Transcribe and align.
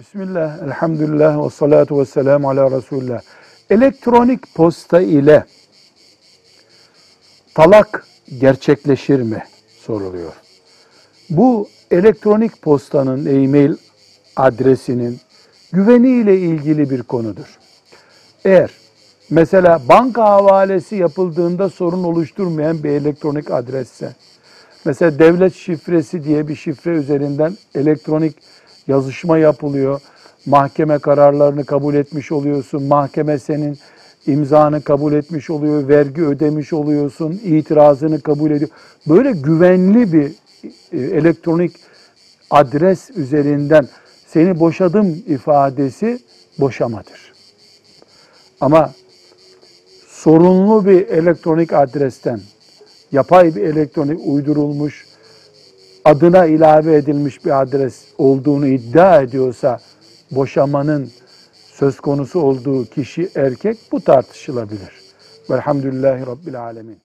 Bismillah, 0.00 0.62
elhamdülillah 0.62 1.44
ve 1.44 1.50
salatu 1.50 2.00
ve 2.00 2.04
selamu 2.04 2.50
ala 2.50 2.70
Resulullah. 2.70 3.20
Elektronik 3.70 4.54
posta 4.54 5.00
ile 5.00 5.44
talak 7.54 8.06
gerçekleşir 8.38 9.22
mi 9.22 9.44
soruluyor. 9.80 10.32
Bu 11.30 11.68
elektronik 11.90 12.62
postanın 12.62 13.26
e-mail 13.26 13.76
adresinin 14.36 15.20
güveniyle 15.72 16.38
ilgili 16.38 16.90
bir 16.90 17.02
konudur. 17.02 17.58
Eğer 18.44 18.70
mesela 19.30 19.80
banka 19.88 20.24
havalesi 20.24 20.96
yapıldığında 20.96 21.68
sorun 21.68 22.04
oluşturmayan 22.04 22.82
bir 22.84 22.90
elektronik 22.90 23.50
adresse, 23.50 24.14
mesela 24.84 25.18
devlet 25.18 25.54
şifresi 25.54 26.24
diye 26.24 26.48
bir 26.48 26.56
şifre 26.56 26.90
üzerinden 26.90 27.56
elektronik 27.74 28.36
yazışma 28.90 29.38
yapılıyor. 29.38 30.00
Mahkeme 30.46 30.98
kararlarını 30.98 31.64
kabul 31.64 31.94
etmiş 31.94 32.32
oluyorsun. 32.32 32.82
Mahkeme 32.82 33.38
senin 33.38 33.78
imzanı 34.26 34.82
kabul 34.82 35.12
etmiş 35.12 35.50
oluyor. 35.50 35.88
Vergi 35.88 36.22
ödemiş 36.22 36.72
oluyorsun. 36.72 37.40
itirazını 37.44 38.20
kabul 38.20 38.50
ediyor. 38.50 38.70
Böyle 39.08 39.32
güvenli 39.32 40.12
bir 40.12 40.32
e, 40.92 40.98
elektronik 40.98 41.72
adres 42.50 43.10
üzerinden 43.10 43.88
seni 44.26 44.60
boşadım 44.60 45.22
ifadesi 45.26 46.18
boşamadır. 46.58 47.32
Ama 48.60 48.92
sorunlu 50.08 50.86
bir 50.86 51.08
elektronik 51.08 51.72
adresten 51.72 52.40
yapay 53.12 53.54
bir 53.54 53.62
elektronik 53.62 54.20
uydurulmuş 54.24 55.06
adına 56.04 56.46
ilave 56.46 56.96
edilmiş 56.96 57.44
bir 57.44 57.62
adres 57.62 58.04
olduğunu 58.18 58.66
iddia 58.66 59.22
ediyorsa 59.22 59.78
boşamanın 60.30 61.10
söz 61.72 62.00
konusu 62.00 62.40
olduğu 62.40 62.84
kişi 62.84 63.30
erkek 63.36 63.78
bu 63.92 64.00
tartışılabilir. 64.00 65.00
Velhamdülillahi 65.50 66.26
Rabbil 66.26 66.60
Alemin. 66.60 67.09